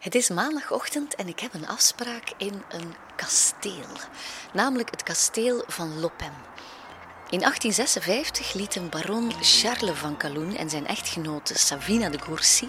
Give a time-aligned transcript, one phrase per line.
[0.00, 3.86] Het is maandagochtend en ik heb een afspraak in een kasteel,
[4.52, 6.32] namelijk het kasteel van Lopem.
[7.30, 12.66] In 1856 lieten baron Charles van Calhoun en zijn echtgenote Savina de Gourcy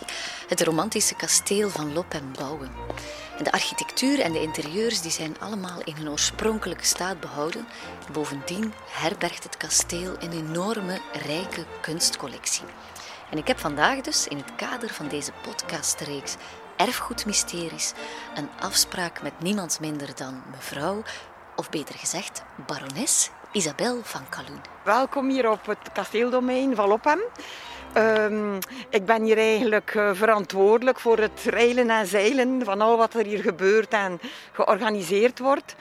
[0.48, 2.72] het romantische kasteel van Lopem bouwen.
[3.38, 7.68] En de architectuur en de interieurs die zijn allemaal in hun oorspronkelijke staat behouden.
[8.12, 12.66] Bovendien herbergt het kasteel een enorme, rijke kunstcollectie.
[13.29, 16.36] En ik heb vandaag dus in het kader van deze podcastreeks
[16.76, 17.94] Erfgoedmysteries
[18.35, 21.02] een afspraak met niemand minder dan mevrouw,
[21.55, 24.62] of beter gezegd, barones Isabel van Calhoun.
[24.84, 27.22] Welkom hier op het kasteeldomein van Lopem.
[27.98, 28.58] Um,
[28.90, 33.26] ik ben hier eigenlijk uh, verantwoordelijk voor het reilen en zeilen van al wat er
[33.26, 34.20] hier gebeurt en
[34.52, 35.76] georganiseerd wordt.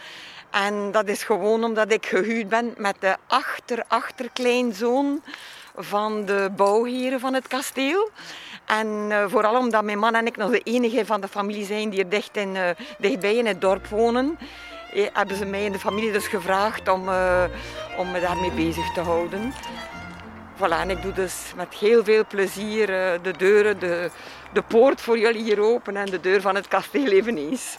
[0.51, 5.23] En dat is gewoon omdat ik gehuwd ben met de achter-achterkleinzoon
[5.77, 8.11] van de bouwheren van het kasteel.
[8.67, 11.91] En uh, vooral omdat mijn man en ik nog de enige van de familie zijn
[11.91, 14.39] die er dicht in, uh, dichtbij in het dorp wonen,
[14.93, 17.45] eh, hebben ze mij en de familie dus gevraagd om, uh,
[17.99, 19.53] om me daarmee bezig te houden.
[20.57, 22.87] Voilà, en ik doe dus met heel veel plezier
[23.23, 24.11] de deuren, de,
[24.53, 27.77] de poort voor jullie hier open en de deur van het kasteel eveneens.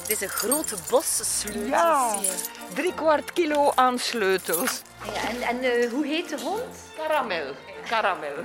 [0.00, 2.30] Het is een grote bos sleutels Ja, hier.
[2.74, 4.82] drie kwart kilo aan sleutels.
[5.04, 6.92] Ja, en en eh, hoe heet de hond?
[6.96, 7.54] Karamel,
[7.88, 8.44] karamel.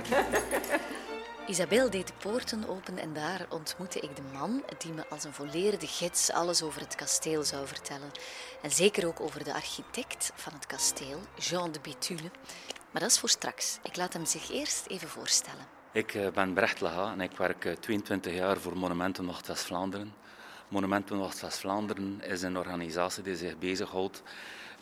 [1.46, 5.32] Isabel deed de poorten open en daar ontmoette ik de man die me als een
[5.32, 8.10] volleerde gids alles over het kasteel zou vertellen.
[8.62, 12.30] En zeker ook over de architect van het kasteel, Jean de Béthune.
[12.90, 13.78] Maar dat is voor straks.
[13.82, 15.66] Ik laat hem zich eerst even voorstellen.
[15.92, 20.14] Ik eh, ben Brecht Laga en ik werk eh, 22 jaar voor Monumentenwacht West-Vlaanderen.
[20.68, 24.22] Monumentenwacht West-Vlaanderen is een organisatie die zich bezighoudt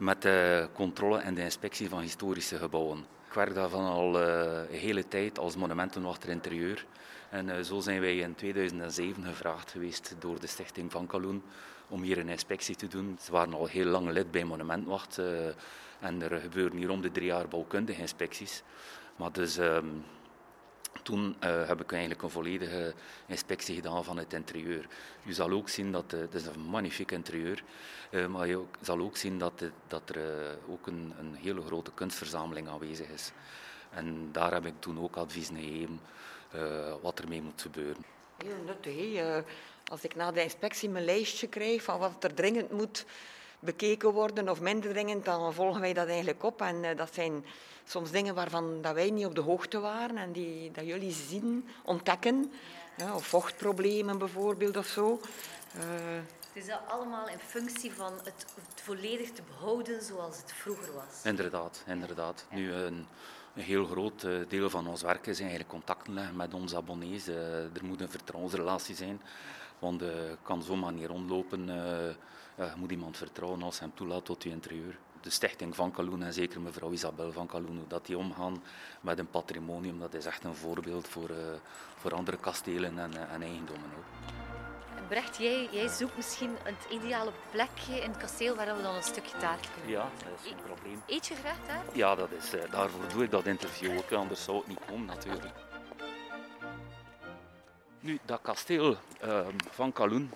[0.00, 2.98] met de controle en de inspectie van historische gebouwen.
[3.26, 6.86] Ik werk daarvan al uh, een hele tijd als monumentenwachter interieur.
[7.30, 11.42] En uh, zo zijn wij in 2007 gevraagd geweest door de stichting Van Calhoun
[11.88, 13.16] om hier een inspectie te doen.
[13.20, 15.26] Ze waren al heel lang lid bij Monumentwacht uh,
[16.00, 18.62] en er gebeuren hier om de drie jaar bouwkundige inspecties.
[19.16, 19.58] Maar dus...
[21.02, 22.94] Toen uh, heb ik eigenlijk een volledige
[23.26, 24.86] inspectie gedaan van het interieur.
[25.26, 27.62] U zal ook zien dat uh, het is een magnifiek interieur,
[28.10, 30.18] uh, maar je zal ook zien dat, dat er
[30.68, 33.32] ook een, een, hele grote kunstverzameling aanwezig is.
[33.90, 36.00] En daar heb ik toen ook adviezen gegeven
[37.02, 38.04] wat ermee moet gebeuren.
[38.36, 39.44] Heel nuttig.
[39.84, 43.04] Als ik na de inspectie mijn lijstje krijg van wat er dringend moet
[43.60, 46.60] bekeken worden of minder dringend, dan volgen wij dat eigenlijk op.
[46.62, 47.44] En dat zijn
[47.84, 51.69] soms dingen waarvan dat wij niet op de hoogte waren en die dat jullie zien,
[51.84, 52.53] ontdekken.
[52.97, 55.20] Ja, of vochtproblemen bijvoorbeeld of zo.
[55.76, 55.82] Uh,
[56.53, 61.25] het is allemaal in functie van het, het, volledig te behouden zoals het vroeger was.
[61.25, 62.47] Inderdaad, inderdaad.
[62.50, 62.56] Ja.
[62.56, 63.06] Nu een,
[63.54, 67.28] een, heel groot deel van ons werk is eigenlijk contacten leggen met onze abonnees.
[67.28, 69.20] Uh, er moet een vertrouwensrelatie zijn,
[69.80, 71.66] want het uh, kan zomaar niet rondlopen.
[72.56, 76.22] je moet iemand vertrouwen als hij hem toelaat tot je interieur de stichting van Calhoun
[76.22, 78.62] en zeker mevrouw Isabel van Calhoun, hoe dat die omgaan
[79.00, 81.30] met een patrimonium, dat is echt een voorbeeld voor,
[81.96, 84.38] voor andere kastelen en, en eigendommen ook.
[85.08, 89.02] Brecht, jij, jij, zoekt misschien het ideale plekje in het kasteel waar we dan een
[89.02, 91.02] stukje taart kunnen Ja, dat is geen probleem.
[91.06, 91.96] Eet je graag taart?
[91.96, 95.69] Ja, dat is, daarvoor doe ik dat interview ook, anders zou het niet komen natuurlijk.
[98.03, 98.97] Nu, dat kasteel
[99.71, 100.31] van Calhoun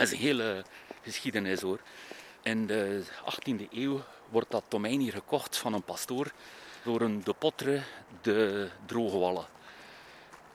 [0.00, 0.64] is een hele
[1.02, 1.80] geschiedenis hoor.
[2.42, 6.32] In de 18e eeuw wordt dat domein hier gekocht van een pastoor
[6.84, 7.82] door een de Potre
[8.22, 9.46] de Drogewallen.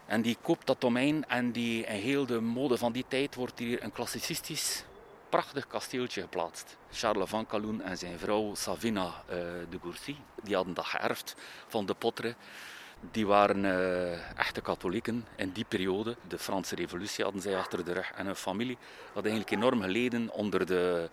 [0.06, 3.60] En die koopt dat domein en die, in heel de mode van die tijd wordt
[3.60, 4.84] hier een klassicistisch
[5.30, 6.78] prachtig kasteeltje geplaatst.
[6.92, 9.36] Charles van Calhoun en zijn vrouw Savina uh,
[9.70, 11.36] de Gourcy, die hadden dat geërfd
[11.68, 12.36] van de Potre.
[13.12, 16.16] Die waren uh, echte katholieken in die periode.
[16.28, 18.78] De Franse revolutie hadden zij achter de rug en hun familie
[19.14, 21.10] had eigenlijk enorm geleden onder de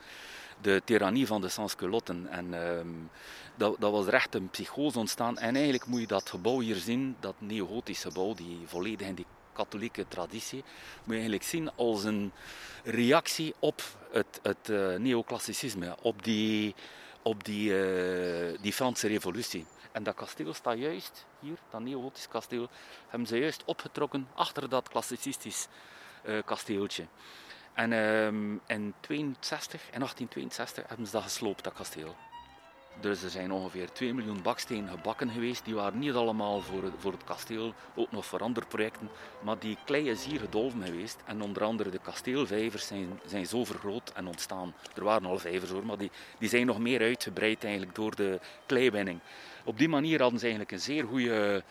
[0.62, 2.28] de tirannie van de sansculotten.
[2.28, 3.10] En um,
[3.54, 5.38] dat, dat, was er echt een psychose ontstaan.
[5.38, 9.26] En eigenlijk moet je dat gebouw hier zien, dat neogotische gebouw, die volledig in die
[9.53, 10.62] katholieke traditie,
[11.05, 12.32] moet je eigenlijk zien als een
[12.84, 16.75] reactie op het, het uh, neoclassicisme, op die,
[17.23, 19.67] op die, uh, die Franse revolutie.
[19.93, 22.69] En dat kasteel staat juist hier, dat neogotisch kasteel,
[23.09, 25.69] hebben ze juist opgetrokken achter dat klassicistisch
[26.25, 27.06] uh, kasteeltje.
[27.73, 32.17] En um, in, 62, in 1862 hebben ze dat gesloopt, dat kasteel.
[33.00, 35.65] Dus er zijn ongeveer 2 miljoen bakstenen gebakken geweest.
[35.65, 39.11] Die waren niet allemaal voor, voor het kasteel, ook nog voor andere projecten.
[39.43, 41.21] Maar die klei is hier gedolven geweest.
[41.25, 44.75] En onder andere de kasteelvijvers zijn, zijn zo vergroot en ontstaan.
[44.94, 48.41] Er waren al vijvers hoor, maar die, die zijn nog meer uitgebreid eigenlijk door de
[48.67, 49.21] kleiwinning.
[49.64, 51.62] Op die manier hadden ze eigenlijk een zeer goede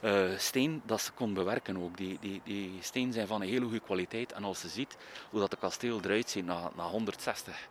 [0.00, 1.96] uh, steen dat ze kon bewerken ook.
[1.96, 4.32] Die, die, die stenen zijn van een hele goede kwaliteit.
[4.32, 4.96] En als je ziet
[5.30, 7.68] hoe dat de kasteel eruit ziet na, na 160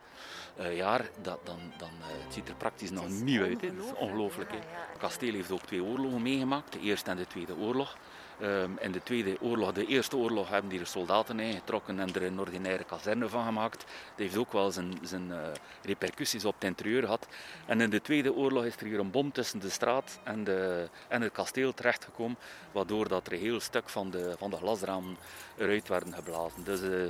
[0.60, 3.60] uh, jaar, dat, dan, dan uh, het ziet er praktisch nog nieuw uit.
[3.60, 4.52] Het is ongelooflijk.
[4.52, 7.96] Het kasteel heeft ook twee oorlogen meegemaakt, de Eerste en de Tweede Oorlog.
[8.42, 12.22] Um, in de Tweede Oorlog, de Eerste Oorlog, hebben die er soldaten ingetrokken en er
[12.22, 13.78] een ordinaire kazerne van gemaakt.
[13.78, 15.36] Dat heeft ook wel zijn, zijn uh,
[15.82, 17.26] repercussies op het interieur gehad.
[17.66, 20.88] En in de Tweede Oorlog is er hier een bom tussen de straat en, de,
[21.08, 22.36] en het kasteel terechtgekomen,
[22.72, 25.16] waardoor dat er een heel stuk van de, van de glasramen
[25.56, 26.64] eruit werden geblazen.
[26.64, 27.02] Dus uh,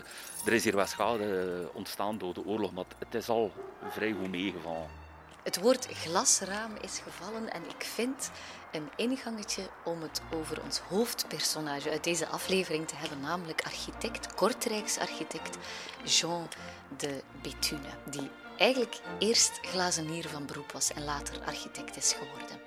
[0.44, 3.52] er is hier wat schade ontstaan door de oorlog, maar het is al
[3.88, 5.07] vrij goed meegevallen.
[5.48, 8.30] Het woord glasraam is gevallen en ik vind
[8.72, 14.98] een ingangetje om het over ons hoofdpersonage uit deze aflevering te hebben, namelijk architect, Kortrijks
[14.98, 15.58] architect
[16.04, 16.48] Jean
[16.96, 22.60] de Bethune, die eigenlijk eerst glazenier van beroep was en later architect is geworden.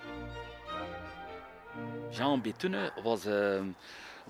[2.09, 3.61] Jean Bethune was, uh,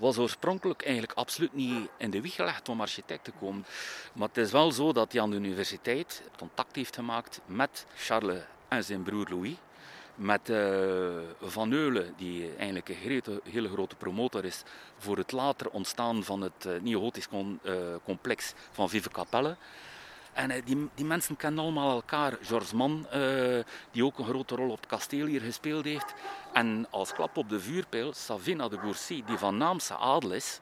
[0.02, 3.64] was oorspronkelijk eigenlijk absoluut niet in de wieg gelegd om architect te komen.
[4.12, 8.42] Maar het is wel zo dat hij aan de universiteit contact heeft gemaakt met Charles
[8.68, 9.54] en zijn broer Louis
[10.14, 10.58] met uh,
[11.40, 14.62] Van Eulen, die eigenlijk een hele, hele grote promotor is
[14.98, 19.56] voor het later ontstaan van het uh, neogotisch uh, complex van Vive Capelle.
[20.32, 22.36] En die, die, mensen kennen allemaal elkaar.
[22.42, 23.06] Georges Mann,
[23.90, 26.14] die ook een grote rol op het kasteel hier gespeeld heeft.
[26.52, 30.60] En als klap op de vuurpijl, Savina de Gourcy, die van naamse adel is,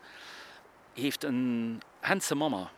[0.95, 2.71] heeft een Gentse mama.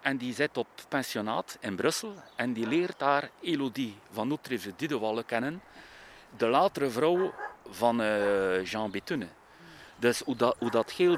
[0.00, 5.24] En die zit op pensionaat in Brussel en die leert daar Elodie van Notre Diedewalle
[5.24, 5.62] kennen
[6.36, 7.32] de latere vrouw
[7.68, 9.28] van uh, Jean Bethune.
[10.00, 11.16] Dus hoe dat, hoe dat die,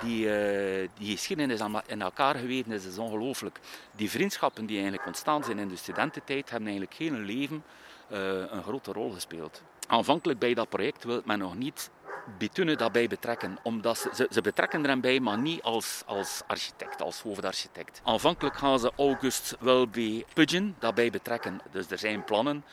[0.00, 3.60] die, uh, die geschiedenis in elkaar geweven is, is ongelooflijk.
[3.96, 7.64] Die vriendschappen die eigenlijk ontstaan zijn in de studententijd, hebben eigenlijk heel hun leven
[8.12, 8.18] uh,
[8.50, 9.62] een grote rol gespeeld.
[9.86, 11.90] Aanvankelijk bij dat project wil men nog niet
[12.38, 13.58] Bethune daarbij betrekken.
[13.62, 18.00] Omdat ze, ze, betrekken er bij, maar niet als, als architect, als hoofdarchitect.
[18.04, 21.60] Aanvankelijk gaan ze August Welby Pudgeon daarbij betrekken.
[21.70, 22.64] Dus er zijn plannen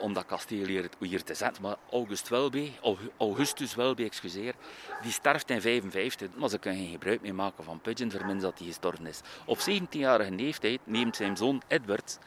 [0.00, 0.66] om dat kasteel
[0.98, 1.62] hier, te zetten.
[1.62, 2.72] Maar August Welby,
[3.18, 4.54] Augustus Welby, excuseer,
[5.02, 6.28] die sterft in 55.
[6.36, 9.20] Maar ze kunnen geen gebruik meer maken van Pudgeon, vermits dat hij gestorven is.
[9.46, 12.18] Op 17-jarige leeftijd neemt zijn zoon Edward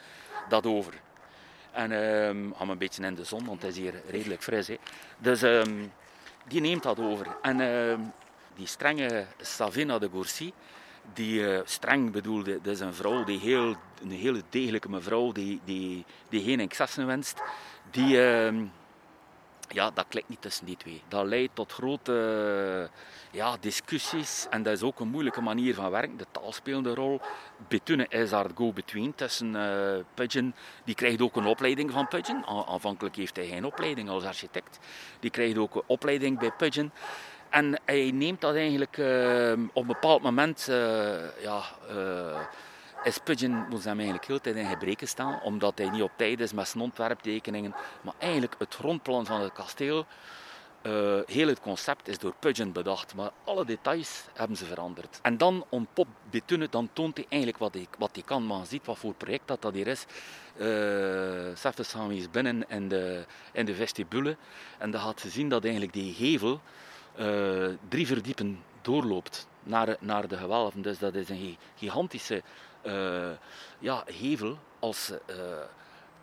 [0.49, 0.93] dat over.
[1.71, 4.69] En um, gaan we een beetje in de zon, want het is hier redelijk fris.
[5.17, 5.91] Dus um,
[6.47, 7.37] die neemt dat over.
[7.41, 7.97] En uh,
[8.55, 10.51] die strenge Savina de Gourcy,
[11.13, 15.59] die uh, streng bedoelde, dat is een vrouw, die heel, een hele degelijke mevrouw, die,
[15.63, 17.41] die, die geen excessen wenst,
[17.91, 18.61] die, uh,
[19.69, 21.01] ja, dat klikt niet tussen die twee.
[21.07, 22.89] Dat leidt tot grote
[23.31, 26.17] ja, discussies en dat is ook een moeilijke manier van werken.
[26.17, 27.21] De taal speelt een rol.
[27.67, 30.53] Bethune is daar go-between tussen uh, Pudgeon.
[30.83, 32.45] Die krijgt ook een opleiding van Pudgeon.
[32.45, 34.79] Aanvankelijk heeft hij geen opleiding als architect.
[35.19, 36.91] Die krijgt ook een opleiding bij Pudgeon.
[37.49, 40.67] En hij neemt dat eigenlijk uh, op een bepaald moment...
[40.69, 41.63] Uh, ja,
[43.03, 46.39] is Pudgeon moet hem eigenlijk heel tijd in gebreken staan, omdat hij niet op tijd
[46.39, 47.75] is met zijn ontwerptekeningen.
[48.01, 50.05] Maar eigenlijk het grondplan van het kasteel,
[50.81, 55.19] uh, heel het concept is door Pudgeon bedacht, maar alle details hebben ze veranderd.
[55.21, 58.97] En dan ontpopt Bethune, dan toont hij eigenlijk wat hij, wat kan, maar ziet wat
[58.97, 60.05] voor project dat, dat hier is.
[60.57, 64.37] Uh, eens binnen in de, in de vestibule
[64.77, 66.61] en dan gaat ze zien dat eigenlijk die gevel
[67.19, 70.81] uh, drie verdiepen doorloopt naar, naar de gewelven.
[70.81, 72.43] Dus dat is een gigantische
[72.83, 73.29] uh,
[73.79, 75.35] ja, hevel als, uh,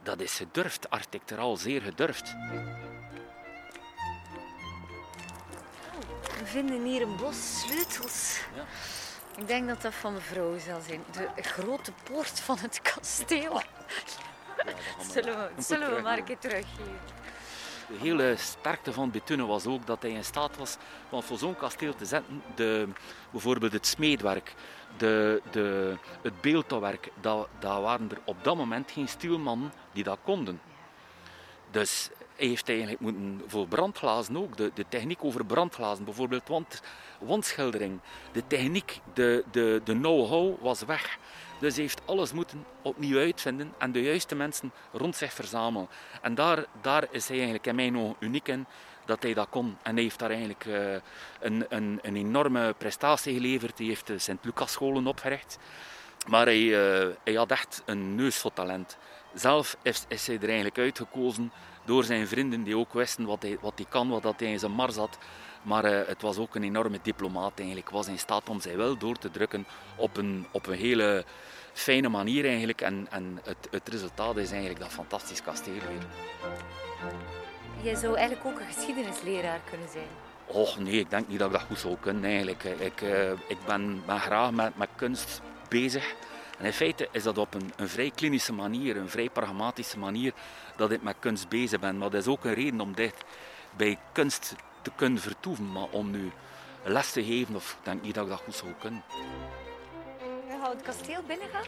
[0.03, 2.35] dat is gedurfd, architecturaal zeer gedurfd.
[6.39, 8.41] We vinden hier een bos sleutels.
[8.55, 8.65] Ja.
[9.37, 11.05] Ik denk dat dat van mevrouw zal zijn.
[11.13, 13.53] De grote poort van het kasteel.
[14.57, 14.73] Ja,
[15.11, 16.99] zullen we, zullen we maar een keer teruggeven.
[17.89, 20.77] De hele sterkte van Bethune was ook dat hij in staat was
[21.09, 22.89] om voor zo'n kasteel te zetten, de,
[23.31, 24.55] bijvoorbeeld het smeedwerk,
[24.97, 30.19] de, de, het beeldhouwwerk, dat, dat waren er op dat moment geen stielmannen die dat
[30.23, 30.61] konden.
[31.71, 36.83] Dus hij heeft eigenlijk moeten voor brandglazen ook, de, de techniek over brandglazen, bijvoorbeeld wand,
[37.21, 38.01] wandschildering,
[38.33, 41.19] de techniek, de, de, de know-how was weg.
[41.65, 45.89] Dus hij heeft alles moeten opnieuw uitvinden en de juiste mensen rond zich verzamelen.
[46.23, 48.67] En daar, daar is hij eigenlijk in mijn ogen uniek in
[49.05, 49.77] dat hij dat kon.
[49.83, 50.93] En hij heeft daar eigenlijk uh,
[51.41, 53.79] een, een, een, enorme prestatie geleverd.
[53.79, 55.59] Hij heeft de Sint-Lucas-scholen opgericht.
[56.27, 58.97] Maar hij, uh, hij, had echt een neus voor talent.
[59.35, 61.53] Zelf is, is hij er eigenlijk uitgekozen
[61.85, 64.73] door zijn vrienden die ook wisten wat hij, wat hij kan, wat hij in zijn
[64.73, 65.19] mars had.
[65.65, 67.91] Maar uh, het was ook een enorme diplomaat eigenlijk.
[67.91, 69.67] was in staat om zijn wel door te drukken
[69.97, 71.25] op een, op een hele
[71.73, 72.81] fijne manier eigenlijk.
[72.81, 76.07] En, en het, het resultaat is eigenlijk dat fantastisch kasteel hier.
[77.83, 80.09] jij zou eigenlijk ook een geschiedenisleraar kunnen zijn.
[80.47, 82.65] Och nee, ik denk niet dat ik dat goed zou kunnen eigenlijk.
[82.65, 86.15] Ik, uh, ik ben, ben graag met, met kunst bezig.
[86.59, 90.33] En in feite is dat op een, een, vrij klinische manier, een vrij pragmatische manier,
[90.77, 91.99] dat ik met kunst bezig ben.
[91.99, 93.15] Maar dat is ook een reden om dit
[93.77, 95.73] bij kunst te kunnen vertoeven.
[95.73, 96.33] Maar om nu
[96.85, 99.03] les te geven, of ik denk niet dat ik dat goed zou kunnen.
[100.49, 101.67] We gaan het kasteel binnengaan.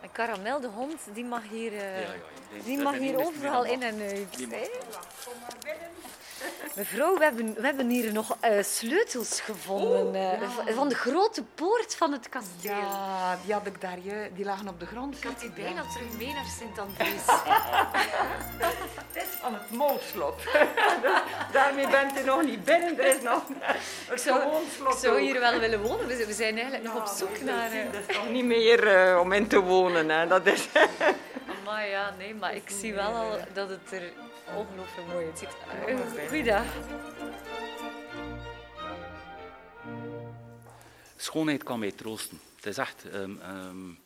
[0.00, 3.82] En Caramel, de hond, die mag hier, uh, ja, ja, die mag hier overal in
[3.82, 4.36] en uit.
[4.38, 5.88] Kom maar binnen.
[6.74, 10.72] Mevrouw, we hebben, we hebben hier nog uh, sleutels gevonden oh, uh, ja.
[10.74, 12.76] van de grote poort van het kasteel.
[12.76, 13.98] Ja, die had ik daar,
[14.34, 15.16] die lagen op de grond.
[15.16, 15.92] Ik had die bijna ja.
[15.92, 17.24] terug mee naar Sint-Andries.
[19.12, 20.42] Dit is van het moolslot.
[21.52, 24.92] Daarmee bent u nog niet binnen, er is nog een gewoon slot.
[24.92, 26.06] Ik zou hier wel willen wonen.
[26.06, 27.70] We zijn eigenlijk nog op zoek naar...
[27.92, 30.08] Dat is nog niet meer om in te wonen.
[30.08, 30.26] Hè.
[30.26, 30.68] Dat is...
[31.66, 34.12] maar ja, nee, maar ik zie wel al dat het er
[34.56, 35.48] ongelooflijk mooi uitziet.
[35.88, 36.64] Uh, goeiedag.
[41.16, 42.40] Schoonheid kan mij troosten.
[42.56, 43.04] Het is echt...
[43.14, 43.98] Um, um,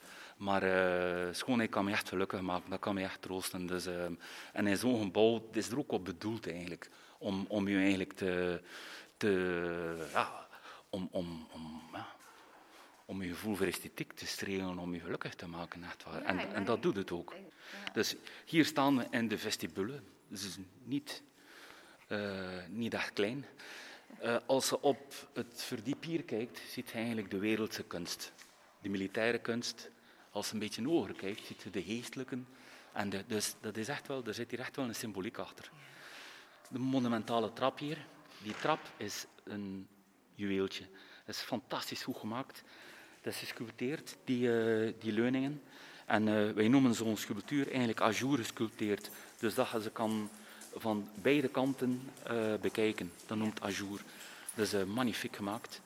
[0.44, 3.66] maar uh, schoonheid kan me echt gelukkig maken, dat kan me echt troosten.
[3.66, 4.04] Dus, uh,
[4.52, 8.62] en in zo'n gebouw is er ook op bedoeld eigenlijk, om, om je eigenlijk te,
[9.16, 10.46] te ja,
[10.90, 12.06] om, om, om, ja,
[13.04, 15.84] om je gevoel voor esthetiek te strelen, om je gelukkig te maken.
[15.84, 16.22] Echt waar.
[16.22, 17.34] en, en dat doet het ook.
[17.92, 20.00] Dus hier staan we in de vestibule.
[20.28, 21.22] Dus niet,
[22.08, 22.18] uh,
[22.68, 23.44] niet echt klein.
[24.22, 28.32] Uh, als je op het verdiep hier kijkt, ziet je eigenlijk de wereldse kunst.
[28.80, 29.92] De militaire kunst.
[30.34, 32.38] Als je een beetje hoger kijkt, ziet je de geestelijke.
[32.92, 35.70] En de, dus dat is echt wel, er zit hier echt wel een symboliek achter.
[36.68, 38.06] De monumentale trap hier.
[38.42, 39.86] Die trap is een
[40.34, 40.84] juweeltje.
[41.26, 42.62] Dat is fantastisch goed gemaakt.
[43.22, 45.62] Dat is gesculpteerd, die, uh, die leuningen.
[46.06, 49.10] En uh, wij noemen zo'n sculptuur eigenlijk ajour gesculpteerd.
[49.38, 50.30] Dus dat je ze kan
[50.74, 53.12] van beide kanten uh, bekijken.
[53.26, 54.00] Dat noemt ajour.
[54.54, 55.80] Dat is magnifiek gemaakt.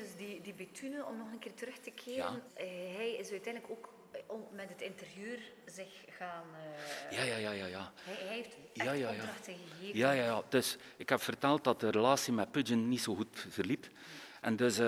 [0.00, 2.62] Dus die, die Betune, om nog een keer terug te keren, ja.
[2.96, 3.88] hij is uiteindelijk ook
[4.52, 6.44] met het interieur zich gaan...
[7.10, 7.66] ja, ja, ja, ja.
[7.66, 7.92] ja.
[8.02, 9.22] Hij, hij heeft ja, ja, ja.
[9.22, 9.98] gegeven.
[9.98, 10.42] Ja, ja, ja.
[10.48, 13.88] Dus ik heb verteld dat de relatie met Pudgeon niet zo goed verliep.
[14.40, 14.78] En dus,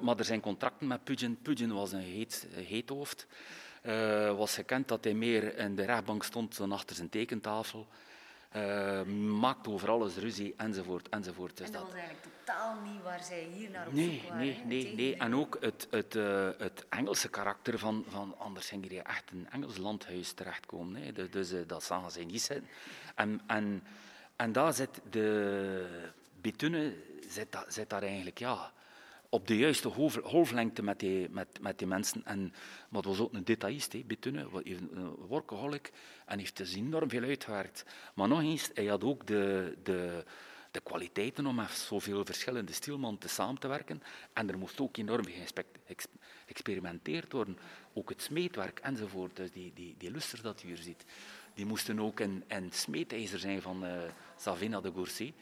[0.00, 1.38] maar er zijn contracten met Pudgeon.
[1.42, 3.26] Pudgeon was een heet, heet hoofd
[3.82, 7.86] uh, was gekend dat hij meer in de rechtbank stond dan achter zijn tekentafel.
[8.56, 9.02] Uh,
[9.40, 11.56] maakt over alles ruzie, enzovoort, enzovoort.
[11.56, 14.38] Dus en dat, was eigenlijk totaal niet waar zij hier naar op nee, zoek waren.
[14.38, 15.16] Nee, nee, nee.
[15.16, 19.48] En ook het, het, uh, het Engelse karakter van, van anders ging hier echt een
[19.50, 21.02] Engels landhuis terechtkomen.
[21.02, 21.12] Hè.
[21.12, 22.68] Dus, dus dat zagen zij niet zitten.
[23.14, 23.82] En, en,
[24.36, 26.94] en daar zit de Bethune
[27.28, 28.72] zit, zit daar eigenlijk, ja
[29.32, 29.88] op de juiste
[30.22, 32.24] golflengte met die, met, met die mensen.
[32.24, 32.52] En,
[32.88, 34.04] maar was ook een detailist, he,
[34.64, 35.90] een workaholic,
[36.26, 37.84] en heeft dus enorm veel uitgewerkt.
[38.14, 40.24] Maar nog eens, hij had ook de, de,
[40.70, 44.02] de kwaliteiten om met zoveel verschillende stilmannen samen te werken.
[44.32, 45.24] En er moest ook enorm
[46.46, 47.58] geëxperimenteerd worden.
[47.92, 49.36] Ook het smeetwerk enzovoort.
[49.36, 51.04] Dus die, die, die luster dat hier ziet,
[51.54, 53.92] die moesten ook een, een smeetijzer zijn van uh,
[54.36, 55.32] Savina de Gourcy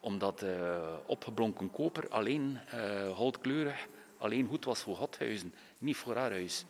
[0.00, 3.86] omdat uh, opgeblonken koper alleen uh, houtkleurig,
[4.18, 6.64] alleen goed was voor Godhuizen, niet voor haar huis.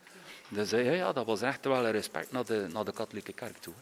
[0.49, 3.57] Dus uh, ja, dat was echt wel een respect naar de, naar de katholieke kerk
[3.57, 3.75] toe.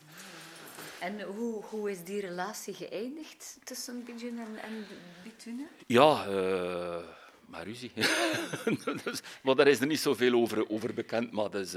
[1.01, 4.87] En hoe, hoe is die relatie geëindigd tussen Bidjun en, en
[5.23, 5.67] Bitune?
[5.87, 6.25] Ja,
[7.47, 7.93] maar ruzie.
[9.05, 11.77] dus, maar daar is er niet zoveel over, over bekend, maar is...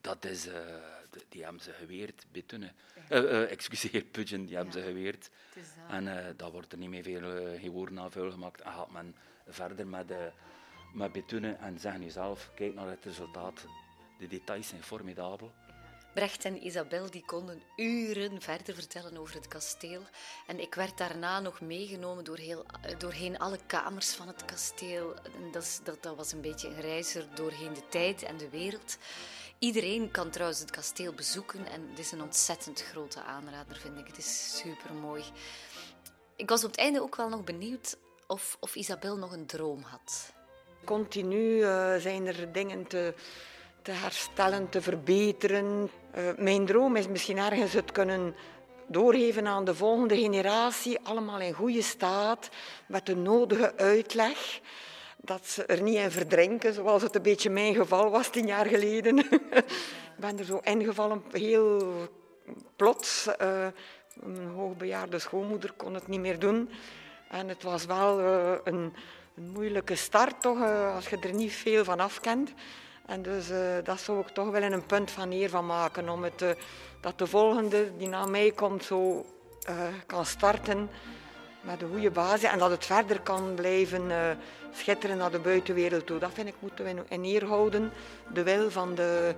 [0.00, 0.48] dat is
[1.28, 2.72] die hebben ze geweerd, Bitunnen.
[3.08, 3.22] Ja.
[3.22, 5.30] Uh, uh, excuseer, Pudgeon, die hebben ze geweerd.
[5.88, 7.20] En uh, dat wordt er niet meer veel
[7.58, 8.60] geen woorden aan vuil gemaakt.
[8.60, 9.14] En gaat men
[9.48, 10.12] verder met,
[10.92, 13.66] met Bitunnen en zeggen jezelf, kijk naar het resultaat.
[14.18, 15.52] De details zijn formidabel.
[16.14, 20.02] Brecht en Isabel die konden uren verder vertellen over het kasteel.
[20.46, 22.64] En ik werd daarna nog meegenomen door heel,
[22.98, 25.14] doorheen alle kamers van het kasteel.
[25.14, 28.98] En dat, dat, dat was een beetje een reizer doorheen de tijd en de wereld.
[29.60, 34.06] Iedereen kan trouwens het kasteel bezoeken en het is een ontzettend grote aanrader, vind ik.
[34.06, 35.22] Het is super mooi.
[36.36, 39.82] Ik was op het einde ook wel nog benieuwd of, of Isabel nog een droom
[39.82, 40.32] had.
[40.84, 43.14] Continu uh, zijn er dingen te,
[43.82, 45.90] te herstellen, te verbeteren.
[46.16, 48.34] Uh, mijn droom is misschien ergens het kunnen
[48.86, 52.48] doorgeven aan de volgende generatie, allemaal in goede staat,
[52.86, 54.60] met de nodige uitleg
[55.22, 58.66] dat ze er niet in verdrinken, zoals het een beetje mijn geval was tien jaar
[58.66, 59.18] geleden.
[60.16, 61.92] Ik ben er zo ingevallen, heel
[62.76, 63.28] plots.
[63.42, 63.66] Uh,
[64.20, 66.70] een hoogbejaarde schoonmoeder kon het niet meer doen.
[67.28, 68.94] En het was wel uh, een,
[69.36, 72.52] een, moeilijke start, toch, uh, als je er niet veel van af kent.
[73.06, 73.46] En dus
[73.84, 76.44] dat zou ik toch wel een punt van eer van maken, om het,
[77.00, 79.26] dat de volgende die na mij komt zo
[79.66, 80.90] eh, kan starten
[81.60, 84.30] met een goede basis en dat het verder kan blijven uh,
[84.72, 86.18] schitteren naar de buitenwereld toe.
[86.18, 87.92] Dat vind ik moeten we in hier houden.
[88.32, 89.34] De wil van de,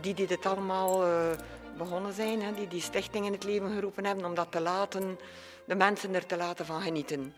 [0.00, 1.30] die die dit allemaal uh,
[1.76, 5.18] begonnen zijn, hè, die die stichting in het leven geroepen hebben, om dat te laten,
[5.64, 7.34] de mensen er te laten van genieten.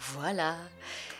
[0.00, 0.70] Voilà.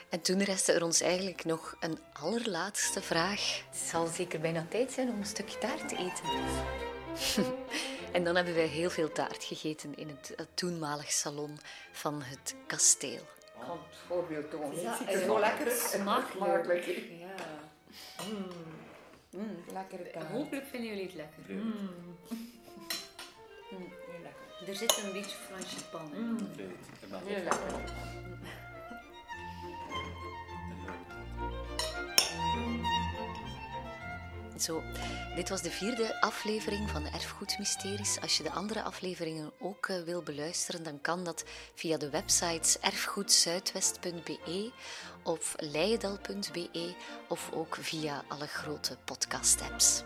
[0.09, 3.63] En toen restte er ons eigenlijk nog een allerlaatste vraag.
[3.71, 6.25] Het zal zeker bijna tijd zijn om een stukje taart te eten.
[8.13, 11.59] en dan hebben wij heel veel taart gegeten in het, toenmalig salon
[11.93, 13.11] van het kasteel.
[13.13, 14.81] Ik kan het voorbeeld tonen.
[14.81, 15.79] Ja, het ziet er zo lekker uit.
[15.79, 16.85] Smakelijk.
[16.87, 17.35] Ja.
[18.31, 18.47] Mm.
[19.31, 19.65] Mm.
[19.73, 20.27] Lekkere taart.
[20.27, 21.55] Hopelijk vinden jullie het lekker.
[21.55, 22.17] Mm.
[23.71, 24.69] Heel lekker.
[24.69, 26.21] Er zit een beetje frangipan in.
[26.21, 26.39] Mm.
[27.25, 27.93] Heel lekker.
[34.63, 34.83] Zo,
[35.35, 38.21] dit was de vierde aflevering van Erfgoedmysteries.
[38.21, 42.79] Als je de andere afleveringen ook uh, wil beluisteren, dan kan dat via de websites
[42.81, 44.73] erfgoedzuidwest.be
[45.23, 46.95] of leidal.be
[47.29, 50.03] of ook via alle grote podcast-apps.